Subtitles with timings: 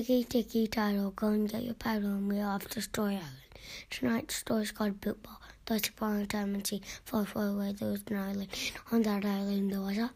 [0.00, 3.28] Tiki Tiki Title, go and get your paddle and we're off to Story Island.
[3.90, 5.38] Tonight's story is called Boot Ball.
[5.68, 8.48] Once upon a time and sea, far, far away, there was an island.
[8.90, 10.10] On that island, there was a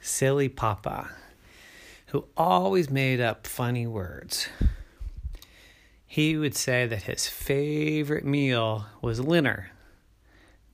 [0.00, 1.12] silly papa
[2.06, 4.48] who always made up funny words.
[6.04, 9.66] He would say that his favorite meal was linner.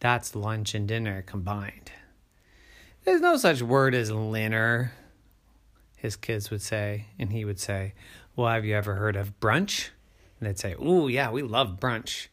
[0.01, 1.93] That's lunch and dinner combined.
[3.05, 4.93] There's no such word as dinner,
[5.99, 7.07] his kids would say.
[7.19, 7.93] And he would say,
[8.37, 9.91] Well, have you ever heard of brunch?
[10.39, 12.29] And they'd say, Ooh, yeah, we love brunch.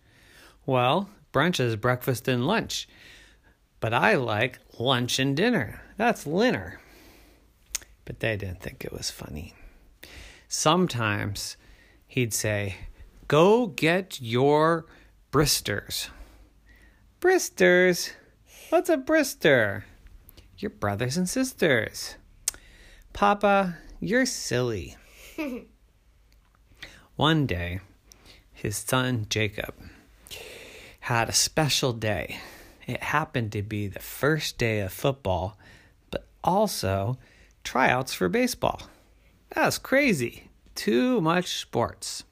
[0.66, 2.88] Well, brunch is breakfast and lunch.
[3.80, 5.82] But I like lunch and dinner.
[5.98, 6.80] That's dinner.
[8.06, 9.56] But they didn't think it was funny.
[10.48, 11.58] Sometimes
[12.08, 12.76] he'd say,
[13.28, 14.86] Go get your
[15.32, 16.10] bristers.
[17.20, 18.12] Bristers?
[18.70, 19.84] What's a brister?
[20.58, 22.16] Your brothers and sisters.
[23.16, 24.98] Papa, you're silly.
[27.16, 27.80] One day,
[28.52, 29.74] his son Jacob
[31.00, 32.40] had a special day.
[32.86, 35.58] It happened to be the first day of football,
[36.12, 37.18] but also
[37.64, 38.82] tryouts for baseball.
[39.52, 40.50] That's crazy.
[40.76, 42.26] Too much sports.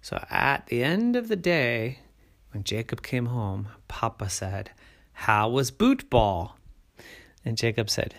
[0.00, 1.98] So at the end of the day,
[2.52, 4.70] when Jacob came home, Papa said,
[5.12, 6.56] How was boot ball?
[7.44, 8.14] And Jacob said,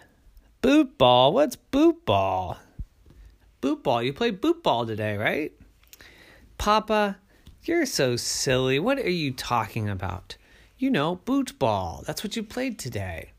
[0.61, 1.31] Boot ball?
[1.31, 2.57] What's boot ball?
[3.61, 4.03] Boot ball.
[4.03, 5.53] You played boot ball today, right?
[6.57, 7.17] Papa,
[7.63, 8.77] you're so silly.
[8.77, 10.35] What are you talking about?
[10.77, 12.03] You know, boot ball.
[12.05, 13.31] That's what you played today.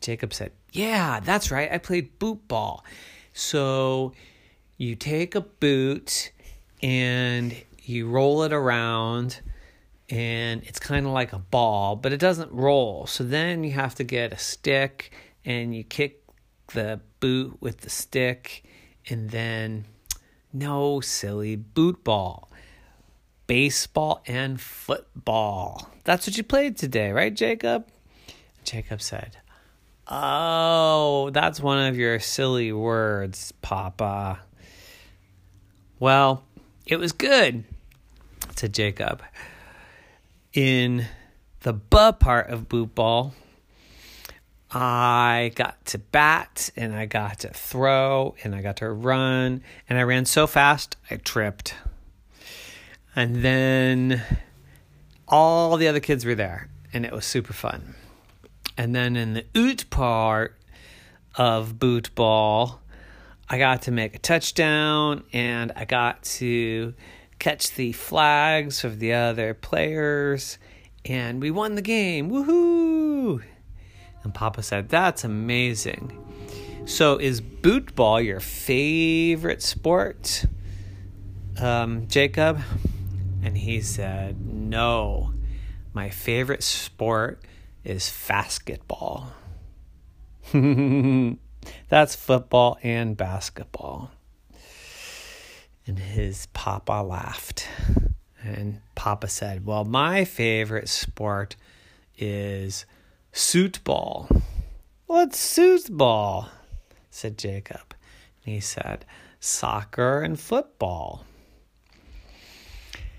[0.00, 1.70] Jacob said, Yeah, that's right.
[1.70, 2.82] I played boot ball.
[3.34, 4.14] So
[4.78, 6.32] you take a boot
[6.82, 9.40] and you roll it around
[10.08, 13.06] and it's kind of like a ball, but it doesn't roll.
[13.06, 15.12] So then you have to get a stick
[15.44, 16.22] and you kick
[16.72, 18.64] the boot with the stick
[19.08, 19.84] and then
[20.52, 22.50] no silly boot ball.
[23.46, 25.90] Baseball and football.
[26.04, 27.88] That's what you played today, right, Jacob?
[28.64, 29.38] Jacob said,
[30.06, 34.40] Oh, that's one of your silly words, Papa.
[35.98, 36.44] Well,
[36.86, 37.64] it was good
[38.58, 39.22] said Jacob.
[40.52, 41.06] In
[41.60, 43.34] the buh part of boot ball,
[44.70, 49.98] I got to bat and I got to throw and I got to run and
[49.98, 51.74] I ran so fast I tripped.
[53.16, 54.22] And then
[55.26, 57.94] all the other kids were there and it was super fun.
[58.76, 60.56] And then in the oot part
[61.34, 62.80] of boot ball,
[63.48, 66.94] I got to make a touchdown and I got to
[67.38, 70.58] catch the flags of the other players,
[71.04, 72.30] and we won the game.
[72.30, 73.42] Woohoo!
[74.22, 76.24] And Papa said, That's amazing.
[76.86, 80.44] So, is boot ball your favorite sport,
[81.60, 82.60] um, Jacob?
[83.42, 85.32] And he said, No,
[85.92, 87.42] my favorite sport
[87.84, 89.32] is basketball.
[90.52, 94.10] That's football and basketball.
[95.86, 97.68] And his papa laughed.
[98.42, 101.56] And papa said, Well, my favorite sport
[102.16, 102.86] is
[103.32, 104.28] suit ball.
[105.06, 106.50] What's suit ball?
[107.10, 107.94] said Jacob.
[108.44, 109.04] And he said,
[109.40, 111.24] Soccer and football.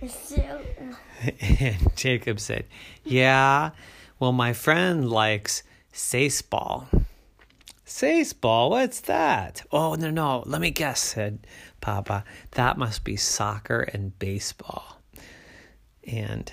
[1.42, 2.66] and Jacob said,
[3.04, 3.72] Yeah,
[4.20, 5.64] well, my friend likes
[6.12, 6.88] baseball.
[8.00, 8.70] Baseball?
[8.70, 9.64] What's that?
[9.72, 10.44] Oh, no, no.
[10.46, 11.46] Let me guess, said
[11.82, 12.24] Papa.
[12.52, 15.02] That must be soccer and baseball.
[16.06, 16.52] And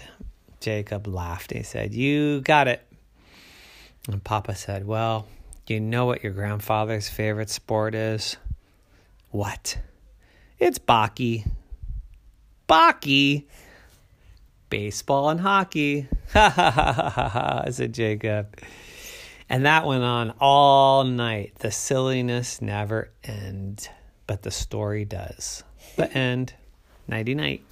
[0.61, 1.53] Jacob laughed.
[1.53, 2.83] He said, You got it.
[4.09, 5.27] And Papa said, Well,
[5.67, 8.37] you know what your grandfather's favorite sport is?
[9.31, 9.78] What?
[10.59, 11.45] It's hockey.
[12.69, 13.48] Hockey?
[14.71, 16.09] Baseball and hockey.
[16.33, 18.59] Ha ha ha ha ha ha, said Jacob.
[19.48, 21.54] And that went on all night.
[21.60, 23.89] The silliness never ends,
[24.27, 25.63] but the story does.
[25.97, 26.54] The end.
[27.09, 27.63] Nighty night.